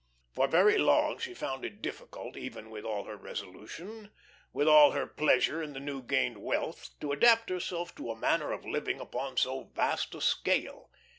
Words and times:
For 0.31 0.47
very 0.47 0.79
long 0.79 1.19
she 1.19 1.35
found 1.35 1.63
it 1.63 1.79
difficult, 1.79 2.35
even 2.35 2.71
with 2.71 2.85
all 2.85 3.03
her 3.03 3.15
resolution, 3.15 4.09
with 4.51 4.67
all 4.67 4.93
her 4.93 5.05
pleasure 5.05 5.61
in 5.61 5.75
her 5.75 5.79
new 5.79 6.01
gained 6.01 6.39
wealth, 6.39 6.95
to 7.01 7.11
adapt 7.11 7.51
herself 7.51 7.93
to 7.97 8.09
a 8.09 8.17
manner 8.19 8.51
of 8.51 8.65
living 8.65 8.99
upon 8.99 9.37
so 9.37 9.65
vast 9.75 10.15
a 10.15 10.21
scale. 10.21 10.89